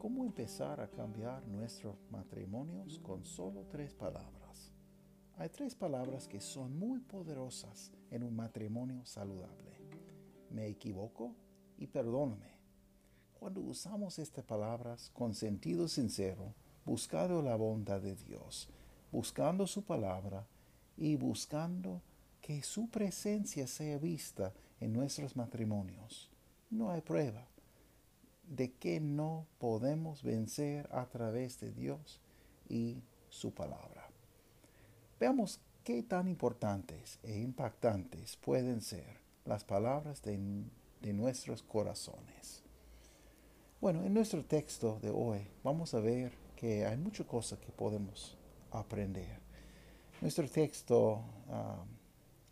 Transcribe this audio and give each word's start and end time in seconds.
¿Cómo 0.00 0.24
empezar 0.24 0.80
a 0.80 0.88
cambiar 0.88 1.46
nuestros 1.46 1.94
matrimonios 2.10 2.98
con 3.00 3.22
solo 3.22 3.66
tres 3.70 3.92
palabras? 3.92 4.72
Hay 5.36 5.50
tres 5.50 5.74
palabras 5.74 6.26
que 6.26 6.40
son 6.40 6.74
muy 6.78 7.00
poderosas 7.00 7.92
en 8.10 8.22
un 8.22 8.34
matrimonio 8.34 9.04
saludable. 9.04 9.76
Me 10.48 10.68
equivoco 10.68 11.34
y 11.76 11.86
perdóname. 11.86 12.48
Cuando 13.38 13.60
usamos 13.60 14.18
estas 14.18 14.42
palabras 14.42 15.10
con 15.10 15.34
sentido 15.34 15.86
sincero, 15.86 16.54
buscando 16.86 17.42
la 17.42 17.56
bondad 17.56 18.00
de 18.00 18.16
Dios, 18.16 18.70
buscando 19.12 19.66
su 19.66 19.84
palabra 19.84 20.46
y 20.96 21.16
buscando 21.16 22.00
que 22.40 22.62
su 22.62 22.88
presencia 22.88 23.66
sea 23.66 23.98
vista 23.98 24.54
en 24.80 24.94
nuestros 24.94 25.36
matrimonios, 25.36 26.30
no 26.70 26.90
hay 26.90 27.02
prueba 27.02 27.50
de 28.50 28.72
que 28.72 29.00
no 29.00 29.46
podemos 29.58 30.24
vencer 30.24 30.88
a 30.92 31.06
través 31.06 31.60
de 31.60 31.72
Dios 31.72 32.20
y 32.68 33.02
su 33.28 33.54
palabra. 33.54 34.10
Veamos 35.20 35.60
qué 35.84 36.02
tan 36.02 36.26
importantes 36.26 37.20
e 37.22 37.38
impactantes 37.38 38.36
pueden 38.36 38.80
ser 38.82 39.20
las 39.44 39.64
palabras 39.64 40.20
de, 40.22 40.36
nuestros 41.12 41.62
corazones. 41.62 42.62
Bueno, 43.80 44.04
en 44.04 44.12
nuestro 44.12 44.44
texto 44.44 44.98
de 45.00 45.10
hoy 45.10 45.46
vamos 45.62 45.94
a 45.94 46.00
ver 46.00 46.32
que 46.56 46.84
hay 46.84 46.96
muchas 46.96 47.26
cosas 47.26 47.58
que 47.60 47.70
podemos 47.72 48.36
aprender. 48.72 49.38
Nuestro 50.20 50.48
texto 50.48 51.22
ah, 51.48 51.84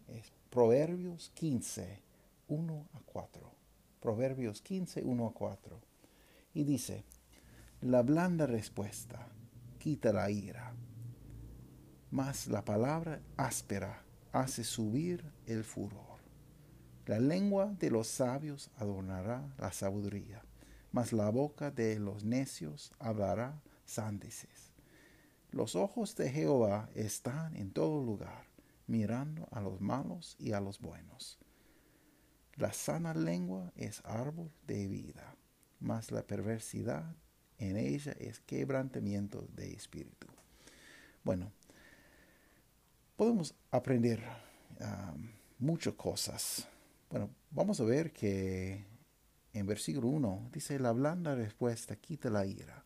es 0.07 0.33
Proverbios 0.49 1.31
15, 1.35 2.03
1 2.49 2.87
a 2.95 3.01
4. 3.05 3.51
Proverbios 4.01 4.62
15, 4.62 5.03
1 5.03 5.27
a 5.27 5.33
4. 5.33 5.88
Y 6.55 6.65
dice, 6.65 7.05
la 7.81 8.03
blanda 8.03 8.47
respuesta 8.47 9.29
quita 9.79 10.13
la 10.13 10.31
ira, 10.31 10.75
mas 12.11 12.49
la 12.49 12.65
palabra 12.65 13.23
áspera 13.37 14.03
hace 14.33 14.65
subir 14.65 15.25
el 15.47 15.63
furor. 15.63 16.19
La 17.07 17.21
lengua 17.21 17.73
de 17.79 17.91
los 17.91 18.09
sabios 18.09 18.71
adornará 18.77 19.55
la 19.59 19.73
sabiduría, 19.73 20.43
mas 20.91 21.13
la 21.13 21.31
boca 21.31 21.71
de 21.71 21.99
los 22.01 22.25
necios 22.25 22.93
hablará 22.99 23.62
sándices. 23.85 24.73
Los 25.51 25.77
ojos 25.77 26.17
de 26.17 26.31
Jehová 26.31 26.91
están 26.95 27.55
en 27.57 27.71
todo 27.71 28.05
lugar, 28.05 28.47
mirando 28.87 29.49
a 29.53 29.61
los 29.61 29.81
malos 29.81 30.35
y 30.39 30.53
a 30.53 30.61
los 30.61 30.81
buenos. 30.81 31.39
La 32.57 32.73
sana 32.73 33.15
lengua 33.15 33.73
es 33.77 34.03
árbol 34.05 34.51
de 34.67 34.89
vida 34.89 35.38
mas 35.81 36.11
la 36.11 36.27
perversidad 36.27 37.15
en 37.59 37.77
ella 37.77 38.12
es 38.19 38.41
quebrantamiento 38.41 39.47
de 39.55 39.73
espíritu. 39.73 40.27
Bueno, 41.25 41.53
podemos 43.17 43.55
aprender 43.71 44.23
muchas 45.59 45.95
cosas. 45.95 46.69
Bueno, 47.11 47.31
vamos 47.51 47.81
a 47.81 47.84
ver 47.84 48.12
que 48.12 48.84
en 49.53 49.66
versículo 49.66 50.09
1 50.09 50.50
dice, 50.53 50.78
la 50.78 50.93
blanda 50.93 51.34
respuesta 51.34 51.97
quita 51.97 52.31
la 52.31 52.47
ira, 52.47 52.84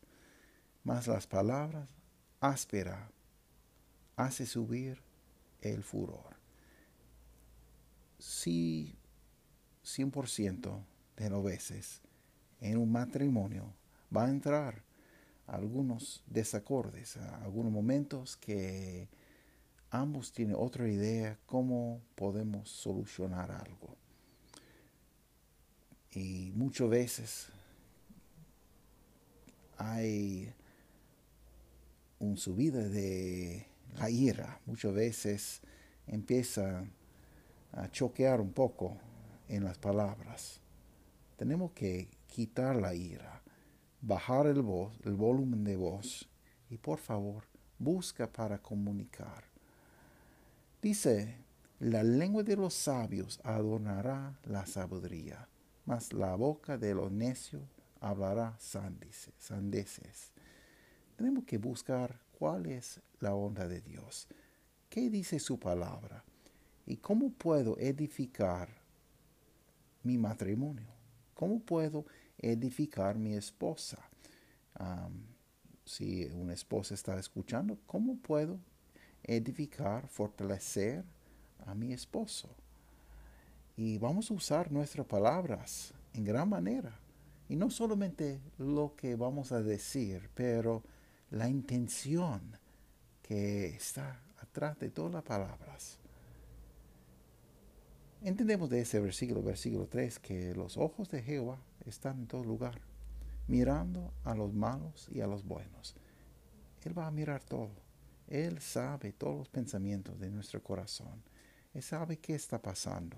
mas 0.84 1.06
las 1.06 1.26
palabras 1.26 1.90
áspera 2.40 3.10
hace 4.16 4.46
subir 4.46 5.02
el 5.60 5.82
furor. 5.82 6.36
Si 8.18 8.96
100% 9.84 10.84
de 11.16 11.30
las 11.30 11.42
en 12.62 12.78
un 12.78 12.90
matrimonio 12.90 13.74
va 14.14 14.26
a 14.26 14.30
entrar 14.30 14.82
algunos 15.46 16.22
desacordes, 16.26 17.16
algunos 17.16 17.72
momentos 17.72 18.36
que 18.36 19.08
ambos 19.90 20.32
tienen 20.32 20.56
otra 20.56 20.88
idea 20.88 21.38
cómo 21.44 22.00
podemos 22.14 22.70
solucionar 22.70 23.50
algo. 23.50 23.96
Y 26.12 26.52
muchas 26.54 26.88
veces 26.88 27.48
hay 29.76 30.54
un 32.20 32.36
subida 32.36 32.88
de 32.88 33.66
la 33.96 34.08
ira, 34.08 34.60
muchas 34.66 34.94
veces 34.94 35.60
empieza 36.06 36.84
a 37.72 37.90
choquear 37.90 38.40
un 38.40 38.52
poco 38.52 38.96
en 39.48 39.64
las 39.64 39.78
palabras. 39.78 40.60
Tenemos 41.36 41.72
que 41.72 42.08
quitar 42.32 42.76
la 42.76 42.94
ira, 42.94 43.42
bajar 44.00 44.46
el, 44.46 44.62
voz, 44.62 44.98
el 45.04 45.14
volumen 45.14 45.64
de 45.64 45.76
voz 45.76 46.26
y 46.70 46.78
por 46.78 46.98
favor 46.98 47.44
busca 47.78 48.26
para 48.26 48.56
comunicar. 48.56 49.44
Dice, 50.80 51.36
la 51.78 52.02
lengua 52.02 52.42
de 52.42 52.56
los 52.56 52.72
sabios 52.72 53.38
adornará 53.44 54.38
la 54.44 54.64
sabiduría, 54.64 55.46
mas 55.84 56.14
la 56.14 56.34
boca 56.34 56.78
de 56.78 56.94
los 56.94 57.12
necios 57.12 57.64
hablará 58.00 58.56
sandeces. 58.58 60.32
Tenemos 61.16 61.44
que 61.44 61.58
buscar 61.58 62.18
cuál 62.38 62.64
es 62.64 62.98
la 63.20 63.34
onda 63.34 63.68
de 63.68 63.82
Dios, 63.82 64.26
qué 64.88 65.10
dice 65.10 65.38
su 65.38 65.58
palabra 65.58 66.24
y 66.86 66.96
cómo 66.96 67.30
puedo 67.30 67.76
edificar 67.78 68.70
mi 70.02 70.16
matrimonio. 70.16 71.02
¿Cómo 71.42 71.58
puedo 71.58 72.06
edificar 72.38 73.18
mi 73.18 73.34
esposa? 73.34 73.98
si 75.84 76.24
una 76.26 76.54
esposa 76.54 76.94
está 76.94 77.18
escuchando, 77.18 77.78
¿cómo 77.86 78.16
puedo 78.16 78.58
edificar, 79.22 80.08
fortalecer 80.08 81.04
a 81.66 81.74
mi 81.74 81.92
esposo? 81.92 82.48
Y 83.76 83.98
vamos 83.98 84.30
a 84.30 84.34
usar 84.34 84.72
nuestras 84.72 85.06
palabras 85.06 85.94
en 86.14 86.24
gran 86.24 86.48
manera. 86.48 86.98
Y 87.48 87.56
no 87.56 87.70
solamente 87.70 88.40
lo 88.58 88.94
que 88.96 89.16
vamos 89.16 89.52
a 89.52 89.62
decir, 89.62 90.30
pero 90.34 90.82
la 91.30 91.48
intención 91.48 92.58
que 93.22 93.66
está 93.66 94.20
atrás 94.40 94.78
de 94.78 94.90
todas 94.90 95.12
las 95.12 95.22
palabras. 95.22 95.98
Entendemos 98.24 98.70
de 98.70 98.80
ese 98.80 99.00
versículo, 99.00 99.42
versículo 99.42 99.88
3, 99.88 100.20
que 100.20 100.54
los 100.54 100.76
ojos 100.76 101.10
de 101.10 101.22
Jehová 101.22 101.58
están 101.84 102.20
en 102.20 102.26
todo 102.28 102.44
lugar, 102.44 102.80
mirando 103.48 104.14
a 104.22 104.32
los 104.36 104.54
malos 104.54 105.08
y 105.10 105.20
a 105.20 105.26
los 105.26 105.44
buenos. 105.44 105.96
Él 106.84 106.96
va 106.96 107.08
a 107.08 107.10
mirar 107.10 107.42
todo. 107.42 107.72
Él 108.28 108.60
sabe 108.60 109.12
todos 109.12 109.38
los 109.38 109.48
pensamientos 109.48 110.20
de 110.20 110.30
nuestro 110.30 110.62
corazón. 110.62 111.20
Él 111.74 111.82
sabe 111.82 112.18
qué 112.18 112.36
está 112.36 112.62
pasando. 112.62 113.16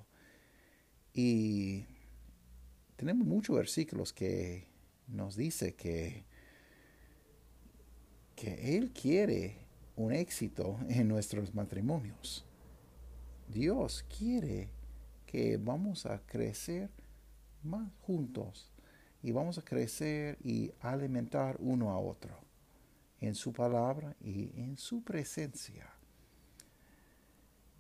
Y 1.13 1.85
tenemos 2.97 3.27
muchos 3.27 3.57
versículos 3.57 4.11
que 4.11 4.69
nos 5.07 5.37
dice 5.37 5.75
que, 5.75 6.25
que 8.35 8.79
Él 8.79 8.91
quiere 8.91 9.67
un 9.97 10.15
éxito 10.15 10.79
en 10.89 11.09
nuestros 11.09 11.55
matrimonios. 11.55 12.47
Dios 13.49 14.03
quiere 14.09 14.71
que 15.35 15.57
vamos 15.57 16.07
a 16.07 16.25
crecer 16.25 16.89
más 17.65 17.91
juntos 18.03 18.71
y 19.21 19.33
vamos 19.33 19.59
a 19.59 19.65
crecer 19.65 20.39
y 20.45 20.71
alimentar 20.79 21.57
uno 21.59 21.91
a 21.91 21.99
otro 21.99 22.39
en 23.19 23.35
su 23.35 23.53
palabra 23.53 24.15
y 24.21 24.53
en 24.55 24.77
su 24.77 25.03
presencia. 25.03 25.91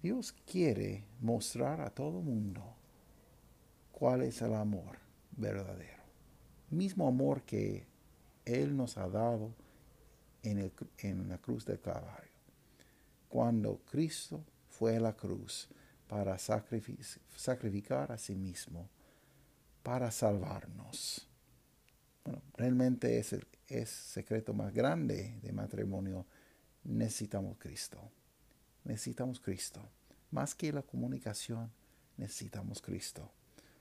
Dios 0.02 0.32
quiere 0.32 1.04
mostrar 1.20 1.80
a 1.80 1.90
todo 1.90 2.22
mundo 2.22 2.60
cuál 3.92 4.22
es 4.22 4.42
el 4.42 4.54
amor 4.54 4.98
verdadero. 5.30 6.02
Mismo 6.70 7.06
amor 7.06 7.42
que 7.42 7.86
Él 8.44 8.76
nos 8.76 8.98
ha 8.98 9.08
dado 9.08 9.54
en, 10.42 10.58
el, 10.58 10.72
en 10.98 11.28
la 11.28 11.38
cruz 11.38 11.64
del 11.64 11.78
Calvario. 11.78 12.32
Cuando 13.28 13.78
Cristo 13.88 14.42
fue 14.70 14.96
a 14.96 15.00
la 15.00 15.12
cruz, 15.12 15.68
para 16.08 16.38
sacrificar 16.38 18.12
a 18.12 18.18
sí 18.18 18.34
mismo, 18.34 18.88
para 19.82 20.10
salvarnos. 20.10 21.28
Bueno, 22.24 22.42
realmente 22.56 23.18
es 23.18 23.32
el 23.32 23.46
es 23.68 23.88
secreto 23.88 24.52
más 24.52 24.72
grande 24.72 25.38
de 25.42 25.52
matrimonio 25.52 26.26
necesitamos 26.84 27.56
Cristo. 27.58 27.98
Necesitamos 28.84 29.40
Cristo. 29.40 29.80
Más 30.30 30.54
que 30.54 30.72
la 30.72 30.82
comunicación, 30.82 31.70
necesitamos 32.16 32.82
Cristo. 32.82 33.30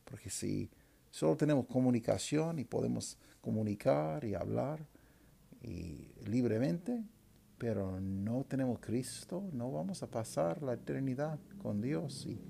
Porque 0.06 0.30
si 0.30 0.70
solo 1.12 1.36
tenemos 1.36 1.66
comunicación 1.66 2.60
y 2.60 2.64
podemos 2.64 3.18
comunicar 3.42 4.24
y 4.24 4.36
hablar 4.36 4.86
y 5.62 6.14
libremente, 6.26 7.04
pero 7.64 7.98
no 8.02 8.44
tenemos 8.44 8.78
Cristo, 8.80 9.42
no 9.54 9.72
vamos 9.72 10.04
a 10.04 10.12
pasar 10.12 10.62
la 10.62 10.74
eternidad 10.74 11.40
con 11.62 11.80
Dios 11.80 12.26
y, 12.26 12.42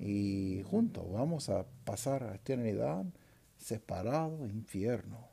y 0.00 0.64
juntos 0.64 1.04
vamos 1.12 1.48
a 1.48 1.64
pasar 1.84 2.22
la 2.22 2.34
eternidad 2.34 3.04
separado, 3.56 4.44
infierno, 4.48 5.28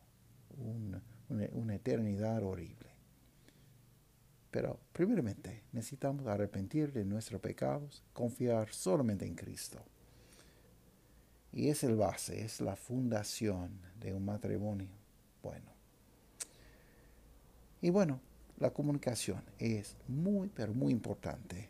una, 0.60 1.02
una 1.54 1.74
eternidad 1.74 2.44
horrible. 2.44 2.92
Pero 4.52 4.80
primeramente 4.94 5.64
necesitamos 5.72 6.28
arrepentir 6.28 6.94
de 6.94 7.04
nuestros 7.04 7.42
pecados, 7.42 8.04
confiar 8.14 8.72
solamente 8.72 9.26
en 9.26 9.34
Cristo. 9.34 9.80
Y 11.52 11.70
es 11.70 11.84
el 11.84 11.96
base, 11.96 12.44
es 12.44 12.62
la 12.62 12.76
fundación 12.76 13.72
de 14.00 14.14
un 14.14 14.24
matrimonio 14.24 14.90
bueno. 15.42 15.72
Y 17.82 17.90
bueno, 17.90 18.20
la 18.60 18.72
comunicación 18.72 19.42
es 19.58 19.96
muy, 20.08 20.50
pero 20.50 20.74
muy 20.74 20.92
importante 20.92 21.70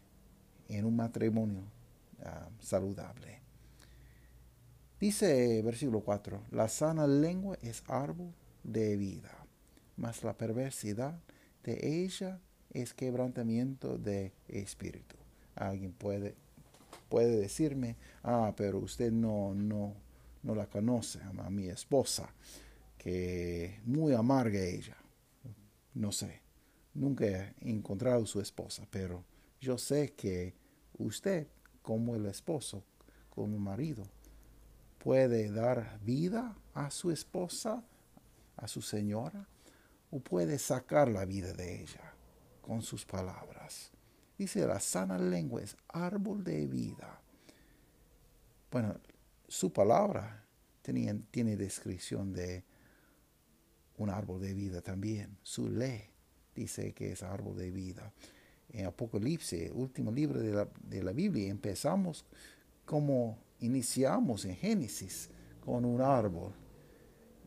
en 0.67 0.85
un 0.85 0.95
matrimonio 0.95 1.63
ah, 2.23 2.49
saludable. 2.59 3.39
Dice 4.99 5.61
versículo 5.61 6.01
4, 6.01 6.43
la 6.51 6.67
sana 6.67 7.07
lengua 7.07 7.57
es 7.61 7.83
árbol 7.87 8.33
de 8.63 8.97
vida, 8.97 9.31
mas 9.95 10.23
la 10.23 10.37
perversidad 10.37 11.17
de 11.63 12.03
ella 12.03 12.39
es 12.71 12.93
quebrantamiento 12.93 13.97
de 13.97 14.33
espíritu. 14.47 15.15
Alguien 15.55 15.93
puede, 15.93 16.35
puede 17.07 17.37
decirme, 17.37 17.95
ah, 18.23 18.53
pero 18.57 18.79
usted 18.79 19.11
no, 19.11 19.53
no, 19.53 19.93
no 20.43 20.55
la 20.55 20.65
conoce, 20.65 21.19
a 21.21 21.49
mi 21.49 21.67
esposa, 21.67 22.29
que 22.97 23.79
muy 23.85 24.13
amarga 24.13 24.59
ella. 24.59 24.97
No 25.93 26.11
sé, 26.11 26.41
nunca 26.93 27.25
he 27.25 27.55
encontrado 27.61 28.25
su 28.25 28.39
esposa, 28.39 28.87
pero 28.89 29.23
yo 29.59 29.77
sé 29.77 30.13
que 30.13 30.55
usted, 30.97 31.47
como 31.81 32.15
el 32.15 32.25
esposo, 32.25 32.83
como 33.29 33.57
marido, 33.59 34.03
puede 34.97 35.51
dar 35.51 35.99
vida 36.03 36.55
a 36.73 36.91
su 36.91 37.11
esposa, 37.11 37.83
a 38.57 38.67
su 38.67 38.81
señora, 38.81 39.47
o 40.11 40.19
puede 40.19 40.57
sacar 40.59 41.07
la 41.07 41.25
vida 41.25 41.53
de 41.53 41.81
ella 41.81 42.13
con 42.61 42.81
sus 42.81 43.05
palabras. 43.05 43.91
Dice, 44.37 44.65
la 44.65 44.79
sana 44.79 45.17
lengua 45.17 45.61
es 45.61 45.75
árbol 45.87 46.43
de 46.43 46.65
vida. 46.67 47.21
Bueno, 48.71 48.99
su 49.47 49.71
palabra 49.71 50.45
tiene 50.81 51.55
descripción 51.55 52.31
de 52.33 52.63
un 53.97 54.09
árbol 54.09 54.41
de 54.41 54.53
vida 54.53 54.81
también. 54.81 55.37
Su 55.43 55.69
ley 55.69 56.09
dice 56.55 56.93
que 56.93 57.11
es 57.11 57.23
árbol 57.23 57.57
de 57.57 57.71
vida. 57.71 58.11
En 58.71 58.85
Apocalipsis, 58.85 59.71
último 59.73 60.11
libro 60.11 60.39
de 60.39 60.53
la, 60.53 60.67
de 60.81 61.03
la 61.03 61.11
Biblia, 61.11 61.49
empezamos 61.49 62.25
como 62.85 63.37
iniciamos 63.59 64.45
en 64.45 64.55
Génesis 64.55 65.29
con 65.59 65.85
un 65.85 66.01
árbol 66.01 66.53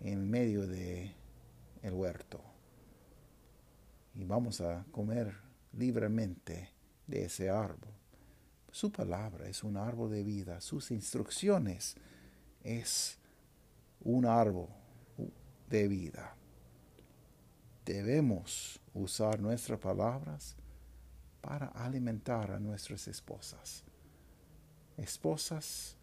en 0.00 0.28
medio 0.28 0.66
de 0.66 1.12
el 1.82 1.94
huerto 1.94 2.40
y 4.14 4.24
vamos 4.24 4.60
a 4.60 4.84
comer 4.90 5.34
libremente 5.72 6.70
de 7.06 7.24
ese 7.24 7.48
árbol. 7.48 7.90
Su 8.70 8.90
palabra 8.90 9.48
es 9.48 9.64
un 9.64 9.76
árbol 9.76 10.10
de 10.10 10.22
vida, 10.22 10.60
sus 10.60 10.90
instrucciones 10.90 11.96
es 12.62 13.18
un 14.00 14.24
árbol 14.24 14.68
de 15.68 15.88
vida. 15.88 16.36
Debemos 17.84 18.80
usar 18.94 19.40
nuestras 19.40 19.78
palabras 19.78 20.56
para 21.40 21.66
alimentar 21.68 22.50
a 22.50 22.60
nuestras 22.60 23.08
esposas. 23.08 23.84
Esposas, 24.96 25.96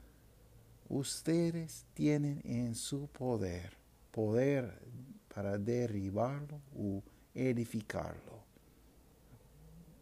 ustedes 0.88 1.86
tienen 1.94 2.42
en 2.44 2.76
su 2.76 3.08
poder 3.08 3.78
poder 4.12 4.82
para 5.34 5.58
derribarlo 5.58 6.62
u 6.74 7.02
edificarlo. 7.34 8.44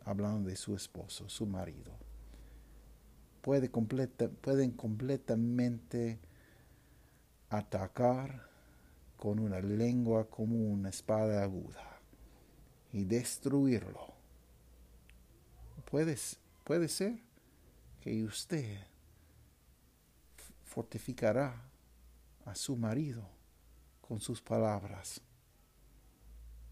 Hablando 0.05 0.49
de 0.49 0.55
su 0.55 0.73
esposo, 0.75 1.27
su 1.27 1.45
marido. 1.45 1.91
Puede 3.41 3.69
pueden 3.69 4.71
completamente 4.71 6.19
atacar 7.49 8.49
con 9.17 9.39
una 9.39 9.59
lengua 9.59 10.29
como 10.29 10.55
una 10.55 10.89
espada 10.89 11.43
aguda 11.43 11.96
y 12.91 13.03
destruirlo. 13.03 14.13
Puede, 15.89 16.17
puede 16.63 16.87
ser 16.87 17.19
que 18.01 18.23
usted 18.23 18.79
fortificará 20.63 21.61
a 22.45 22.55
su 22.55 22.75
marido 22.75 23.27
con 24.01 24.19
sus 24.19 24.41
palabras 24.41 25.21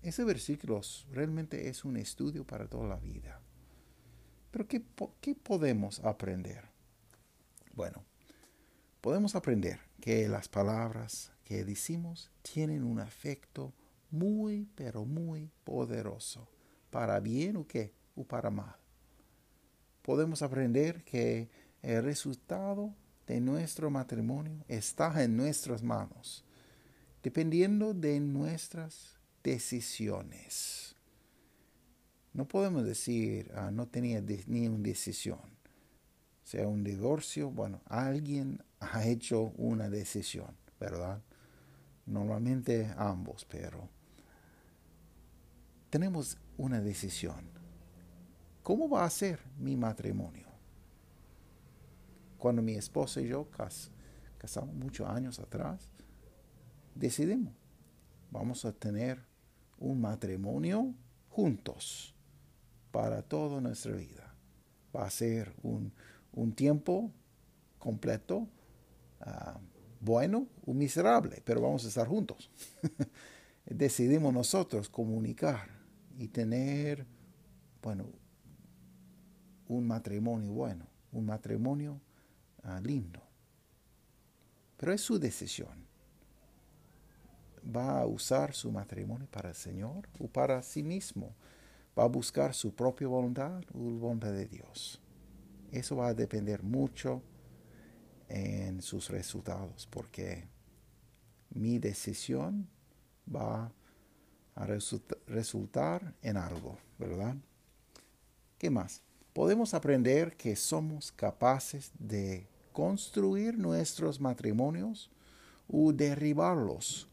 ese 0.05 0.23
versículo 0.23 0.81
realmente 1.11 1.67
es 1.67 1.83
un 1.83 1.97
estudio 1.97 2.45
para 2.45 2.67
toda 2.67 2.87
la 2.87 2.97
vida. 2.97 3.41
Pero 4.51 4.67
¿qué, 4.67 4.83
¿qué, 5.19 5.33
podemos 5.33 5.99
aprender? 6.01 6.63
Bueno, 7.73 8.03
podemos 9.01 9.33
aprender 9.33 9.79
que 9.99 10.27
las 10.27 10.47
palabras 10.47 11.31
que 11.43 11.65
decimos 11.65 12.29
tienen 12.43 12.83
un 12.83 12.99
efecto 12.99 13.73
muy, 14.11 14.67
pero 14.75 15.05
muy 15.05 15.51
poderoso, 15.63 16.47
para 16.89 17.19
bien 17.19 17.57
o 17.57 17.67
qué, 17.67 17.93
o 18.15 18.23
para 18.23 18.49
mal. 18.49 18.75
Podemos 20.01 20.41
aprender 20.41 21.03
que 21.03 21.49
el 21.81 22.03
resultado 22.03 22.93
de 23.27 23.41
nuestro 23.41 23.89
matrimonio 23.89 24.63
está 24.67 25.23
en 25.23 25.35
nuestras 25.35 25.81
manos, 25.81 26.45
dependiendo 27.23 27.93
de 27.93 28.19
nuestras 28.19 29.19
decisiones. 29.43 30.95
No 32.33 32.47
podemos 32.47 32.83
decir, 32.83 33.51
ah, 33.55 33.71
no 33.71 33.87
tenía 33.87 34.21
ni 34.47 34.67
una 34.67 34.79
decisión. 34.79 35.39
Sea 36.43 36.67
un 36.67 36.83
divorcio, 36.83 37.49
bueno, 37.49 37.81
alguien 37.85 38.61
ha 38.79 39.05
hecho 39.05 39.53
una 39.57 39.89
decisión, 39.89 40.55
¿verdad? 40.79 41.21
Normalmente 42.05 42.93
ambos, 42.97 43.45
pero 43.45 43.89
tenemos 45.95 46.37
una 46.57 46.81
decisión. 46.81 47.49
¿Cómo 48.63 48.89
va 48.89 49.05
a 49.05 49.09
ser 49.09 49.39
mi 49.57 49.77
matrimonio? 49.77 50.49
Cuando 52.37 52.61
mi 52.61 52.73
esposa 52.73 53.21
y 53.21 53.29
yo 53.29 53.47
casamos 54.37 54.75
muchos 54.75 55.07
años 55.07 55.39
atrás, 55.39 55.87
decidimos, 56.95 57.53
vamos 58.29 58.65
a 58.65 58.73
tener 58.73 59.23
un 59.77 60.01
matrimonio 60.01 60.93
juntos 61.29 62.13
para 62.91 63.21
toda 63.21 63.61
nuestra 63.61 63.93
vida. 63.93 64.35
Va 64.93 65.05
a 65.05 65.09
ser 65.09 65.53
un, 65.63 65.93
tiempo 66.55 67.09
completo, 67.79 68.49
ah, 69.21 69.61
bueno 70.01 70.45
o 70.65 70.73
miserable, 70.73 71.41
pero 71.45 71.61
vamos 71.61 71.85
a 71.85 71.87
estar 71.87 72.05
juntos. 72.05 72.51
Decidimos 73.65 74.33
nosotros 74.33 74.89
comunicar 74.89 75.74
y 76.17 76.27
tener, 76.29 77.05
bueno, 77.81 78.05
un 79.67 79.87
matrimonio 79.87 80.51
bueno, 80.51 80.87
un 81.11 81.25
matrimonio 81.25 81.99
ah, 82.63 82.79
lindo. 82.81 83.21
Pero 84.77 84.93
es 84.93 85.01
su 85.01 85.17
decisión 85.19 85.85
va 87.65 88.01
a 88.01 88.05
usar 88.05 88.53
su 88.53 88.71
matrimonio 88.71 89.27
para 89.27 89.49
el 89.49 89.55
Señor 89.55 90.07
o 90.19 90.27
para 90.27 90.61
sí 90.61 90.83
mismo. 90.83 91.35
Va 91.97 92.03
a 92.03 92.07
buscar 92.07 92.53
su 92.53 92.75
propia 92.75 93.07
voluntad 93.07 93.63
o 93.73 93.89
la 93.89 93.97
voluntad 93.97 94.33
de 94.33 94.45
Dios. 94.45 95.01
Eso 95.71 95.95
va 95.95 96.07
a 96.07 96.13
depender 96.13 96.63
mucho 96.63 97.21
en 98.27 98.81
sus 98.81 99.09
resultados 99.09 99.87
porque 99.87 100.47
mi 101.49 101.79
decisión 101.79 102.67
va 103.33 103.65
a 103.65 103.71
resultar 104.55 106.15
en 106.21 106.37
algo, 106.37 106.77
¿verdad? 106.97 107.35
¿Qué 108.57 108.69
más? 108.69 109.01
Podemos 109.33 109.73
aprender 109.73 110.37
que 110.37 110.55
somos 110.55 111.11
capaces 111.11 111.91
de 111.99 112.47
construir 112.71 113.57
nuestros 113.57 114.21
matrimonios 114.21 115.11
o 115.67 115.91
derribarlos 115.91 117.09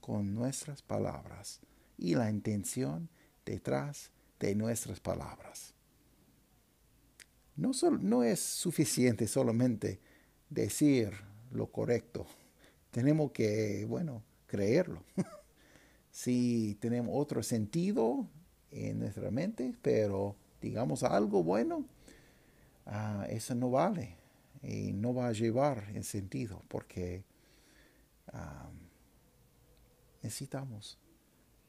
con 0.00 0.34
nuestras 0.34 0.82
palabras 0.82 1.60
y 1.98 2.14
la 2.14 2.30
intención 2.30 3.08
detrás 3.44 4.10
de 4.38 4.54
nuestras 4.54 5.00
palabras. 5.00 5.74
No, 7.56 7.72
no 8.00 8.22
es 8.22 8.40
suficiente 8.40 9.26
solamente 9.26 10.00
decir 10.50 11.12
lo 11.52 11.70
correcto. 11.70 12.26
Tenemos 12.90 13.32
que, 13.32 13.84
bueno, 13.88 14.22
creerlo. 14.46 15.02
si 16.14 16.76
tenemos 16.76 17.12
otro 17.18 17.42
sentido 17.42 18.28
en 18.70 19.00
nuestra 19.00 19.32
mente, 19.32 19.74
pero 19.82 20.36
digamos 20.62 21.02
algo 21.02 21.42
bueno, 21.42 21.84
ah, 22.86 23.26
eso 23.28 23.56
no 23.56 23.72
vale 23.72 24.16
y 24.62 24.92
no 24.92 25.12
va 25.12 25.26
a 25.26 25.32
llevar 25.32 25.88
en 25.92 26.04
sentido 26.04 26.62
porque 26.68 27.24
ah, 28.32 28.70
necesitamos 30.22 31.00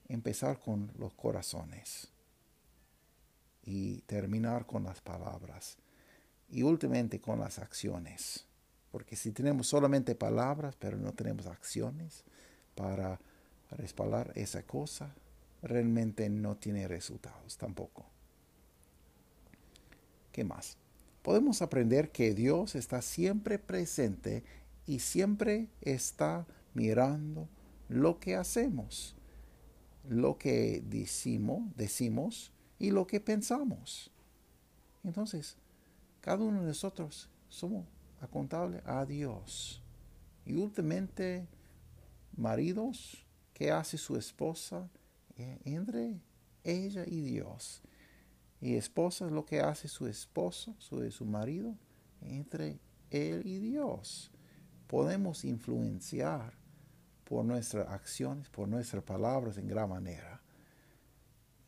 empezar 0.10 0.60
con 0.60 0.92
los 1.00 1.16
corazones 1.16 2.10
y 3.64 4.02
terminar 4.02 4.68
con 4.68 4.84
las 4.84 5.02
palabras 5.02 5.80
y 6.52 6.62
últimamente 6.62 7.20
con 7.20 7.40
las 7.40 7.58
acciones. 7.58 8.46
Porque 8.92 9.16
si 9.16 9.32
tenemos 9.32 9.66
solamente 9.66 10.14
palabras 10.14 10.76
pero 10.78 10.98
no 10.98 11.14
tenemos 11.14 11.48
acciones 11.48 12.24
para 12.76 13.20
respaldar 13.72 14.32
esa 14.36 14.64
cosa, 14.64 15.14
realmente 15.62 16.30
no 16.30 16.58
tiene 16.58 16.88
resultados 16.88 17.58
tampoco. 17.58 18.06
¿Qué 20.32 20.44
más? 20.44 20.78
Podemos 21.22 21.62
aprender 21.62 22.12
que 22.12 22.34
Dios 22.34 22.76
está 22.76 23.02
siempre 23.02 23.58
presente 23.58 24.44
y 24.86 25.00
siempre 25.00 25.70
está 25.82 26.46
mirando 26.74 27.48
lo 27.90 28.20
que 28.20 28.36
hacemos, 28.36 29.16
lo 30.08 30.38
que 30.38 30.84
decimos, 30.86 31.64
decimos 31.76 32.52
y 32.78 32.92
lo 32.92 33.08
que 33.08 33.20
pensamos. 33.20 34.12
Entonces, 35.04 35.58
cada 36.22 36.44
uno 36.44 36.62
de 36.62 36.68
nosotros 36.68 37.30
somos 37.50 37.86
acontables 38.20 38.82
a 38.86 39.06
Dios. 39.06 39.82
Y 40.46 40.54
últimamente, 40.54 41.48
maridos, 42.36 43.25
¿qué 43.56 43.72
hace 43.72 43.98
su 43.98 44.16
esposa? 44.16 44.88
Eh, 45.38 45.60
entre 45.66 46.22
ella 46.64 47.04
y 47.08 47.22
Dios. 47.22 47.82
Y 48.62 48.76
esposa, 48.76 49.26
lo 49.32 49.46
que 49.46 49.62
hace 49.62 49.88
su 49.88 50.06
esposo, 50.06 50.76
su, 50.78 51.12
su 51.12 51.26
marido, 51.26 51.76
entre 52.22 52.80
él 53.10 53.42
y 53.46 53.58
Dios. 53.58 54.30
Podemos 54.86 55.44
influenciar 55.44 56.54
por 57.24 57.44
nuestras 57.44 57.90
acciones, 57.90 58.50
por 58.50 58.68
nuestras 58.68 59.04
palabras 59.04 59.58
en 59.58 59.68
gran 59.68 59.90
manera. 59.90 60.42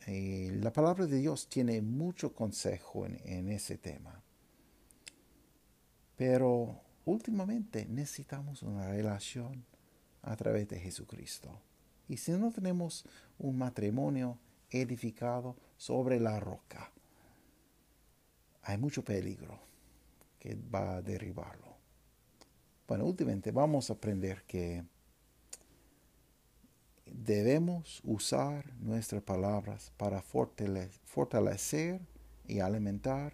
Eh, 0.05 0.57
la 0.61 0.71
palabra 0.71 1.05
de 1.05 1.17
Dios 1.17 1.49
tiene 1.49 1.81
mucho 1.81 2.33
consejo 2.33 3.05
en, 3.05 3.49
ese 3.49 3.77
tema. 3.77 4.23
Pero 6.15 6.81
últimamente 7.05 7.85
necesitamos 7.85 8.63
una 8.63 8.87
relación 8.89 9.65
a 10.21 10.35
través 10.37 10.69
de 10.69 10.79
Jesucristo. 10.79 11.61
Y 12.07 12.17
si 12.17 12.31
no 12.31 12.51
tenemos 12.51 13.05
un 13.37 13.57
matrimonio 13.57 14.37
edificado 14.69 15.55
sobre 15.77 16.19
la 16.19 16.39
roca, 16.39 16.91
hay 18.63 18.77
mucho 18.77 19.03
peligro 19.03 19.59
que 20.39 20.55
va 20.55 20.97
a 20.97 21.01
derribarlo. 21.01 21.75
Bueno, 22.87 23.05
últimamente 23.05 23.51
vamos 23.51 23.89
a 23.89 23.93
aprender 23.93 24.43
que 24.43 24.83
debemos 27.05 28.01
usar 28.03 28.73
nuestras 28.79 29.23
palabras 29.23 29.91
para 29.97 30.21
fortalecer 30.21 32.01
y 32.47 32.59
alimentar 32.59 33.33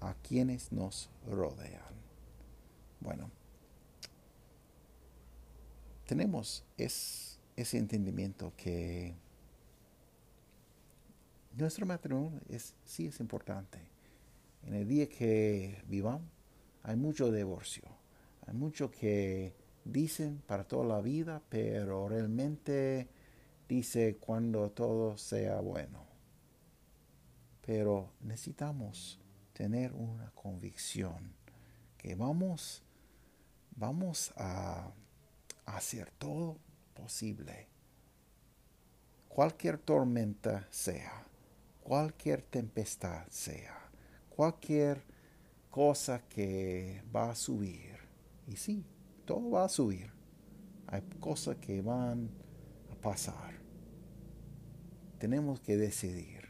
a 0.00 0.14
quienes 0.14 0.72
nos 0.72 1.10
rodean. 1.26 1.82
Bueno, 3.00 3.30
tenemos 6.06 6.64
ese 7.56 7.78
entendimiento 7.78 8.52
que 8.56 9.14
nuestro 11.56 11.86
matrimonio 11.86 12.40
es, 12.48 12.74
sí 12.84 13.06
es 13.06 13.18
importante. 13.20 13.78
En 14.62 14.74
el 14.74 14.86
día 14.86 15.08
que 15.08 15.82
vivamos 15.88 16.28
hay 16.82 16.96
mucho 16.96 17.32
divorcio, 17.32 17.84
hay 18.46 18.54
mucho 18.54 18.90
que 18.90 19.54
dicen 19.84 20.42
para 20.46 20.64
toda 20.64 20.84
la 20.84 21.00
vida, 21.00 21.42
pero 21.48 22.08
realmente 22.08 23.08
dice 23.68 24.18
cuando 24.18 24.70
todo 24.70 25.16
sea 25.16 25.60
bueno. 25.60 26.04
Pero 27.64 28.12
necesitamos 28.20 29.18
tener 29.52 29.92
una 29.94 30.30
convicción 30.32 31.32
que 31.96 32.14
vamos, 32.14 32.82
vamos 33.74 34.32
a 34.36 34.92
hacer 35.64 36.10
todo 36.12 36.58
posible. 36.96 37.68
Cualquier 39.28 39.78
tormenta 39.78 40.66
sea, 40.70 41.26
cualquier 41.82 42.42
tempestad 42.42 43.28
sea, 43.28 43.90
cualquier 44.28 45.04
cosa 45.70 46.26
que 46.26 47.02
va 47.14 47.30
a 47.30 47.34
subir. 47.34 47.96
Y 48.46 48.56
sí, 48.56 48.84
todo 49.24 49.50
va 49.50 49.66
a 49.66 49.68
subir. 49.68 50.10
Hay 50.86 51.02
cosas 51.20 51.56
que 51.56 51.82
van 51.82 52.30
a 52.90 52.94
pasar. 53.00 53.60
Tenemos 55.18 55.60
que 55.60 55.76
decidir 55.76 56.48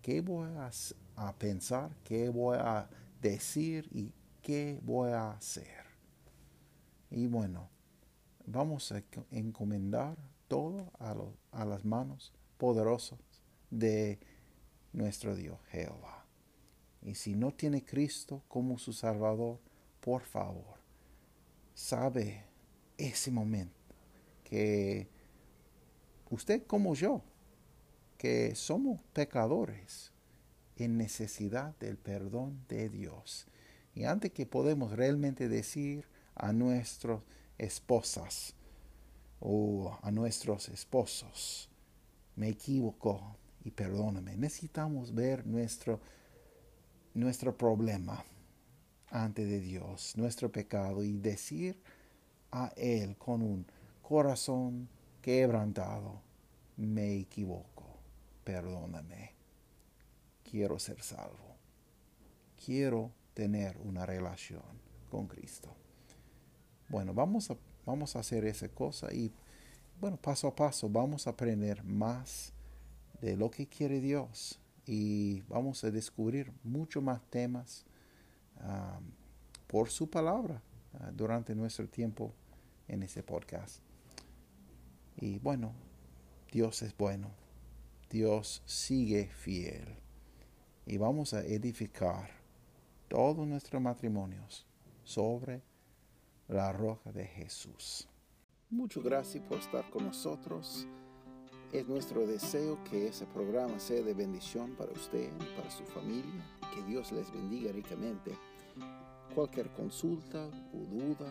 qué 0.00 0.22
voy 0.22 0.48
a, 0.56 1.32
pensar, 1.34 1.90
qué 2.04 2.30
voy 2.30 2.56
a 2.58 2.88
decir 3.20 3.86
y 3.92 4.12
qué 4.40 4.80
voy 4.82 5.10
a 5.10 5.32
hacer. 5.32 5.84
Y 7.10 7.26
bueno, 7.26 7.68
vamos 8.50 8.92
a 8.92 9.02
encomendar 9.30 10.16
todo 10.48 10.90
a, 10.98 11.64
las 11.64 11.84
manos 11.84 12.32
poderosas 12.56 13.18
de 13.70 14.18
nuestro 14.92 15.36
Dios 15.36 15.58
Jehová. 15.70 16.24
Y 17.02 17.14
si 17.14 17.34
no 17.34 17.52
tiene 17.52 17.84
Cristo 17.84 18.42
como 18.48 18.78
su 18.78 18.92
Salvador, 18.92 19.60
por 20.00 20.22
favor, 20.22 20.78
sabe 21.74 22.44
ese 22.96 23.30
momento 23.30 23.76
que 24.44 25.08
usted 26.30 26.66
como 26.66 26.94
yo, 26.94 27.22
que 28.16 28.54
somos 28.54 29.00
pecadores 29.12 30.12
en 30.76 30.96
necesidad 30.96 31.76
del 31.78 31.98
perdón 31.98 32.64
de 32.68 32.88
Dios. 32.88 33.46
Y 33.94 34.04
antes 34.04 34.32
que 34.32 34.46
podemos 34.46 34.92
realmente 34.92 35.48
decir 35.48 36.06
a 36.34 36.52
nuestras 36.52 37.20
esposas. 37.58 38.54
O 39.40 39.96
a 40.02 40.10
nuestros 40.10 40.68
esposos, 40.68 41.68
me 42.34 42.48
equivoco 42.48 43.36
y 43.64 43.70
perdóname, 43.70 44.36
necesitamos 44.36 45.14
ver 45.14 45.46
nuestro, 45.46 46.00
nuestro 47.14 47.56
problema 47.56 48.24
ante 49.10 49.44
de 49.44 49.60
Dios 49.60 50.16
nuestro 50.16 50.50
pecado 50.50 51.02
y 51.02 51.16
decir 51.18 51.80
a 52.50 52.72
Él 52.76 53.16
con 53.16 53.42
un 53.42 53.66
corazón 54.02 54.88
quebrantado, 55.20 56.22
me 56.76 57.18
equivoco, 57.18 57.84
perdóname, 58.44 59.32
quiero 60.50 60.78
ser 60.78 61.02
salvo, 61.02 61.56
quiero 62.64 63.12
tener 63.34 63.76
una 63.78 64.06
relación 64.06 64.62
con 65.10 65.26
Cristo. 65.26 65.74
Bueno, 66.88 67.12
vamos 67.12 67.50
a, 67.50 67.56
vamos 67.84 68.16
a 68.16 68.20
hacer 68.20 68.44
esa 68.46 68.68
cosa 68.68 69.12
y, 69.12 69.32
bueno, 70.00 70.16
paso 70.16 70.48
a 70.48 70.54
paso 70.54 70.88
vamos 70.88 71.26
a 71.26 71.30
aprender 71.30 71.84
más 71.84 72.52
de 73.20 73.36
lo 73.36 73.50
que 73.50 73.66
quiere 73.66 74.00
Dios 74.00 74.58
y 74.86 75.42
vamos 75.42 75.84
a 75.84 75.90
descubrir 75.90 76.50
mucho 76.64 77.02
más 77.02 77.20
temas 77.30 77.84
por 79.66 79.90
su 79.90 80.08
palabra 80.08 80.62
ah, 80.94 81.10
durante 81.14 81.54
nuestro 81.54 81.86
tiempo 81.88 82.32
en 82.88 83.02
ese 83.02 83.22
podcast. 83.22 83.80
Y 85.16 85.38
bueno, 85.38 85.72
Dios 86.50 86.82
es 86.82 86.96
bueno, 86.96 87.30
Dios 88.10 88.62
sigue 88.64 89.26
fiel 89.28 89.96
y 90.86 90.96
vamos 90.96 91.34
a 91.34 91.44
edificar 91.44 92.30
todos 93.08 93.46
nuestros 93.46 93.82
matrimonios 93.82 94.66
sobre 95.04 95.62
la 96.48 96.72
roca 96.72 97.12
de 97.12 97.26
Jesús. 97.26 98.08
Muchas 98.70 99.04
gracias 99.04 99.44
por 99.44 99.58
estar 99.58 99.88
con 99.90 100.04
nosotros. 100.04 100.86
Es 101.72 101.86
nuestro 101.86 102.26
deseo 102.26 102.82
que 102.84 103.08
ese 103.08 103.26
programa 103.26 103.78
sea 103.78 104.02
de 104.02 104.14
bendición 104.14 104.74
para 104.76 104.90
usted 104.92 105.30
para 105.56 105.70
su 105.70 105.84
familia. 105.84 106.44
Que 106.74 106.82
Dios 106.82 107.12
les 107.12 107.30
bendiga 107.30 107.72
ricamente. 107.72 108.32
Cualquier 109.34 109.70
consulta 109.72 110.48
o 110.72 110.78
duda, 110.90 111.30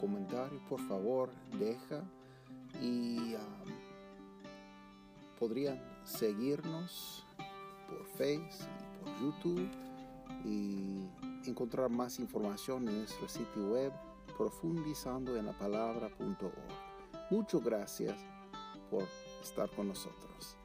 comentario, 0.00 0.58
por 0.68 0.80
favor, 0.88 1.30
deja 1.58 2.02
y 2.82 3.34
um, 3.34 3.70
podrían 5.38 5.80
seguirnos 6.04 7.26
por 7.88 8.04
Facebook 8.16 8.68
y 8.80 9.04
por 9.04 9.20
YouTube 9.20 9.70
y 10.44 11.48
encontrar 11.48 11.90
más 11.90 12.18
información 12.18 12.88
en 12.88 12.98
nuestro 12.98 13.28
sitio 13.28 13.68
web 13.70 13.92
profundizando 14.36 15.36
en 15.36 15.46
la 15.46 15.52
palabra.org. 15.52 17.30
Muchas 17.30 17.62
gracias 17.62 18.16
por 18.90 19.04
estar 19.42 19.70
con 19.70 19.88
nosotros. 19.88 20.56